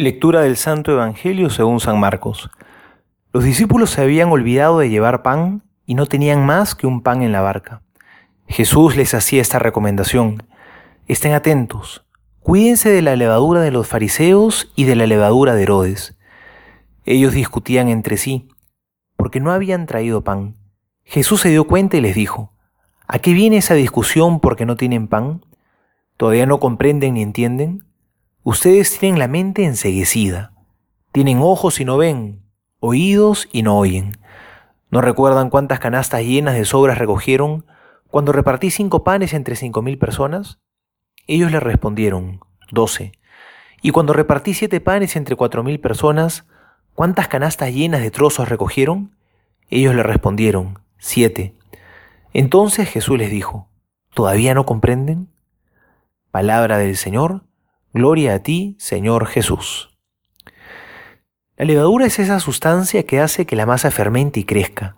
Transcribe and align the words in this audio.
Lectura 0.00 0.40
del 0.40 0.56
Santo 0.56 0.92
Evangelio 0.92 1.50
según 1.50 1.78
San 1.78 2.00
Marcos. 2.00 2.48
Los 3.34 3.44
discípulos 3.44 3.90
se 3.90 4.00
habían 4.00 4.32
olvidado 4.32 4.78
de 4.78 4.88
llevar 4.88 5.20
pan 5.20 5.62
y 5.84 5.94
no 5.94 6.06
tenían 6.06 6.46
más 6.46 6.74
que 6.74 6.86
un 6.86 7.02
pan 7.02 7.20
en 7.20 7.32
la 7.32 7.42
barca. 7.42 7.82
Jesús 8.48 8.96
les 8.96 9.12
hacía 9.12 9.42
esta 9.42 9.58
recomendación. 9.58 10.42
Estén 11.06 11.34
atentos, 11.34 12.06
cuídense 12.38 12.88
de 12.88 13.02
la 13.02 13.14
levadura 13.14 13.60
de 13.60 13.72
los 13.72 13.86
fariseos 13.86 14.72
y 14.74 14.84
de 14.84 14.96
la 14.96 15.06
levadura 15.06 15.54
de 15.54 15.64
Herodes. 15.64 16.16
Ellos 17.04 17.34
discutían 17.34 17.88
entre 17.88 18.16
sí, 18.16 18.48
porque 19.18 19.38
no 19.38 19.52
habían 19.52 19.84
traído 19.84 20.24
pan. 20.24 20.56
Jesús 21.04 21.42
se 21.42 21.50
dio 21.50 21.66
cuenta 21.66 21.98
y 21.98 22.00
les 22.00 22.14
dijo, 22.14 22.54
¿A 23.06 23.18
qué 23.18 23.34
viene 23.34 23.58
esa 23.58 23.74
discusión 23.74 24.40
porque 24.40 24.64
no 24.64 24.76
tienen 24.76 25.08
pan? 25.08 25.44
¿Todavía 26.16 26.46
no 26.46 26.58
comprenden 26.58 27.12
ni 27.12 27.22
entienden? 27.22 27.89
Ustedes 28.42 28.98
tienen 28.98 29.18
la 29.18 29.28
mente 29.28 29.64
enseguecida, 29.64 30.54
tienen 31.12 31.40
ojos 31.42 31.78
y 31.78 31.84
no 31.84 31.98
ven, 31.98 32.40
oídos 32.78 33.46
y 33.52 33.62
no 33.62 33.78
oyen. 33.78 34.16
¿No 34.90 35.02
recuerdan 35.02 35.50
cuántas 35.50 35.78
canastas 35.78 36.22
llenas 36.22 36.54
de 36.54 36.64
sobras 36.64 36.96
recogieron 36.96 37.66
cuando 38.08 38.32
repartí 38.32 38.70
cinco 38.70 39.04
panes 39.04 39.34
entre 39.34 39.56
cinco 39.56 39.82
mil 39.82 39.98
personas? 39.98 40.58
Ellos 41.26 41.52
le 41.52 41.60
respondieron, 41.60 42.40
doce. 42.70 43.12
Y 43.82 43.90
cuando 43.90 44.14
repartí 44.14 44.54
siete 44.54 44.80
panes 44.80 45.16
entre 45.16 45.36
cuatro 45.36 45.62
mil 45.62 45.78
personas, 45.78 46.46
¿cuántas 46.94 47.28
canastas 47.28 47.74
llenas 47.74 48.00
de 48.00 48.10
trozos 48.10 48.48
recogieron? 48.48 49.14
Ellos 49.68 49.94
le 49.94 50.02
respondieron, 50.02 50.78
siete. 50.96 51.54
Entonces 52.32 52.88
Jesús 52.88 53.18
les 53.18 53.30
dijo, 53.30 53.68
¿todavía 54.14 54.54
no 54.54 54.64
comprenden? 54.64 55.28
Palabra 56.30 56.78
del 56.78 56.96
Señor, 56.96 57.44
Gloria 57.92 58.34
a 58.34 58.38
ti, 58.38 58.76
Señor 58.78 59.26
Jesús. 59.26 59.98
La 61.56 61.64
levadura 61.64 62.06
es 62.06 62.20
esa 62.20 62.38
sustancia 62.38 63.04
que 63.04 63.18
hace 63.18 63.46
que 63.46 63.56
la 63.56 63.66
masa 63.66 63.90
fermente 63.90 64.38
y 64.38 64.44
crezca. 64.44 64.96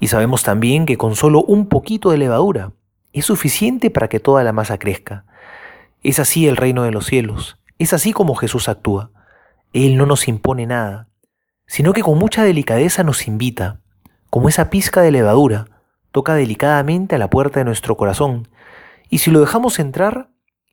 Y 0.00 0.08
sabemos 0.08 0.42
también 0.42 0.84
que 0.84 0.98
con 0.98 1.16
solo 1.16 1.42
un 1.42 1.66
poquito 1.66 2.10
de 2.10 2.18
levadura 2.18 2.72
es 3.14 3.24
suficiente 3.24 3.88
para 3.88 4.08
que 4.08 4.20
toda 4.20 4.44
la 4.44 4.52
masa 4.52 4.76
crezca. 4.76 5.24
Es 6.02 6.18
así 6.18 6.46
el 6.46 6.58
reino 6.58 6.82
de 6.82 6.90
los 6.90 7.06
cielos. 7.06 7.58
Es 7.78 7.94
así 7.94 8.12
como 8.12 8.34
Jesús 8.34 8.68
actúa. 8.68 9.12
Él 9.72 9.96
no 9.96 10.04
nos 10.04 10.28
impone 10.28 10.66
nada, 10.66 11.08
sino 11.66 11.94
que 11.94 12.02
con 12.02 12.18
mucha 12.18 12.44
delicadeza 12.44 13.02
nos 13.02 13.26
invita, 13.26 13.80
como 14.28 14.50
esa 14.50 14.68
pizca 14.68 15.00
de 15.00 15.10
levadura, 15.10 15.68
toca 16.12 16.34
delicadamente 16.34 17.14
a 17.14 17.18
la 17.18 17.30
puerta 17.30 17.60
de 17.60 17.64
nuestro 17.64 17.96
corazón, 17.96 18.48
y 19.08 19.18
si 19.18 19.30
lo 19.30 19.40
dejamos 19.40 19.78
entrar, 19.78 20.28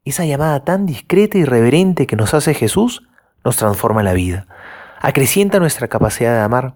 esa 0.05 0.25
llamada 0.25 0.63
tan 0.63 0.85
discreta 0.85 1.37
y 1.37 1.45
reverente 1.45 2.07
que 2.07 2.15
nos 2.15 2.33
hace 2.33 2.53
Jesús 2.53 3.03
nos 3.43 3.57
transforma 3.57 4.03
la 4.03 4.13
vida, 4.13 4.47
acrecienta 5.01 5.59
nuestra 5.59 5.87
capacidad 5.87 6.33
de 6.33 6.41
amar, 6.41 6.75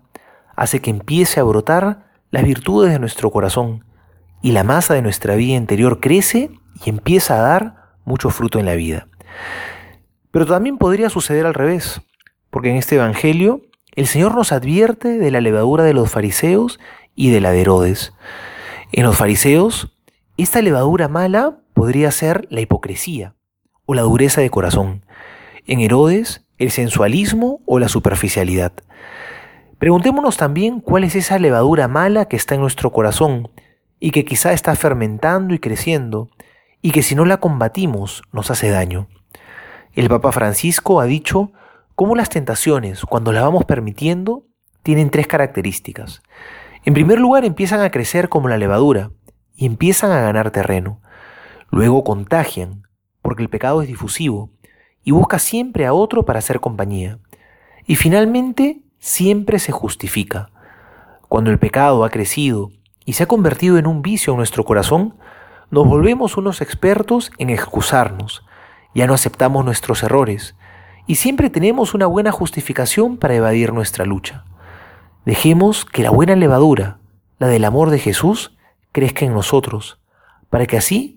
hace 0.56 0.82
que 0.82 0.90
empiece 0.90 1.40
a 1.40 1.44
brotar 1.44 2.08
las 2.32 2.44
virtudes 2.44 2.92
de 2.92 3.00
nuestro 3.00 3.32
corazón 3.32 3.86
y 4.42 4.52
la 4.52 4.64
masa 4.64 4.94
de 4.94 5.02
nuestra 5.02 5.36
vida 5.36 5.56
interior 5.56 6.00
crece 6.00 6.52
y 6.86 6.90
empieza 6.90 7.36
a 7.36 7.42
dar 7.42 7.76
mucho 8.06 8.30
fruto 8.30 8.60
en 8.60 8.66
la 8.66 8.76
vida. 8.76 9.08
Pero 10.32 10.46
también 10.46 10.78
podría 10.78 11.10
suceder 11.10 11.46
al 11.46 11.54
revés, 11.54 12.02
porque 12.50 12.70
en 12.70 12.76
este 12.76 12.96
Evangelio 12.96 13.62
el 13.96 14.08
Señor 14.08 14.36
nos 14.36 14.52
advierte 14.52 15.18
de 15.18 15.32
la 15.32 15.42
levadura 15.42 15.84
de 15.84 15.94
los 15.94 16.12
fariseos 16.12 16.80
y 17.16 17.32
de 17.32 17.42
la 17.42 17.52
de 17.52 17.62
Herodes. 17.62 18.14
En 18.92 19.04
los 19.06 19.18
fariseos, 19.18 19.98
esta 20.38 20.62
levadura 20.62 21.08
mala 21.08 21.58
podría 21.78 22.10
ser 22.10 22.48
la 22.50 22.62
hipocresía 22.62 23.36
o 23.86 23.94
la 23.94 24.02
dureza 24.02 24.42
de 24.42 24.50
corazón. 24.50 25.06
En 25.68 25.80
Herodes, 25.80 26.44
el 26.58 26.72
sensualismo 26.72 27.62
o 27.68 27.78
la 27.78 27.88
superficialidad. 27.88 28.74
Preguntémonos 29.78 30.38
también 30.38 30.80
cuál 30.80 31.04
es 31.04 31.16
esa 31.16 31.38
levadura 31.38 31.88
mala 31.88 32.26
que 32.26 32.36
está 32.36 32.56
en 32.56 32.62
nuestro 32.62 32.92
corazón 32.92 33.52
y 34.00 34.10
que 34.10 34.26
quizá 34.26 34.54
está 34.54 34.74
fermentando 34.74 35.54
y 35.54 35.60
creciendo 35.60 36.32
y 36.82 36.90
que 36.90 37.04
si 37.04 37.14
no 37.14 37.26
la 37.26 37.38
combatimos 37.38 38.24
nos 38.32 38.50
hace 38.50 38.72
daño. 38.72 39.08
El 39.94 40.10
Papa 40.10 40.32
Francisco 40.32 41.00
ha 41.00 41.06
dicho 41.06 41.52
cómo 41.94 42.16
las 42.16 42.30
tentaciones, 42.30 43.06
cuando 43.06 43.32
las 43.32 43.44
vamos 43.44 43.66
permitiendo, 43.66 44.48
tienen 44.82 45.12
tres 45.12 45.28
características. 45.28 46.24
En 46.86 46.96
primer 46.96 47.20
lugar, 47.20 47.46
empiezan 47.46 47.82
a 47.82 47.92
crecer 47.92 48.30
como 48.30 48.48
la 48.48 48.58
levadura 48.58 49.12
y 49.56 49.68
empiezan 49.68 50.10
a 50.10 50.22
ganar 50.22 50.50
terreno. 50.50 51.02
Luego 51.70 52.04
contagian, 52.04 52.88
porque 53.22 53.44
el 53.44 53.50
pecado 53.50 53.82
es 53.82 53.88
difusivo 53.88 54.52
y 55.04 55.12
busca 55.12 55.40
siempre 55.40 55.86
a 55.86 55.94
otro 55.94 56.24
para 56.26 56.40
hacer 56.40 56.60
compañía. 56.60 57.20
Y 57.86 57.96
finalmente 57.96 58.82
siempre 59.00 59.60
se 59.60 59.72
justifica. 59.72 60.50
Cuando 61.30 61.52
el 61.52 61.60
pecado 61.60 62.04
ha 62.04 62.10
crecido 62.10 62.72
y 63.06 63.14
se 63.14 63.24
ha 63.24 63.28
convertido 63.28 63.78
en 63.78 63.88
un 63.88 64.02
vicio 64.02 64.34
en 64.34 64.38
nuestro 64.38 64.64
corazón, 64.64 65.16
nos 65.70 65.88
volvemos 65.88 66.38
unos 66.38 66.62
expertos 66.62 67.32
en 67.38 67.50
excusarnos, 67.50 68.46
ya 68.96 69.08
no 69.08 69.14
aceptamos 69.14 69.66
nuestros 69.66 70.04
errores 70.04 70.56
y 71.08 71.16
siempre 71.16 71.50
tenemos 71.50 71.94
una 71.94 72.06
buena 72.06 72.32
justificación 72.32 73.18
para 73.18 73.36
evadir 73.36 73.74
nuestra 73.74 74.06
lucha. 74.06 74.44
Dejemos 75.26 75.86
que 75.86 76.04
la 76.04 76.10
buena 76.10 76.36
levadura, 76.36 77.00
la 77.40 77.48
del 77.48 77.66
amor 77.66 77.90
de 77.90 78.00
Jesús, 78.00 78.58
crezca 78.92 79.26
en 79.26 79.34
nosotros, 79.34 80.00
para 80.50 80.66
que 80.66 80.78
así 80.78 81.17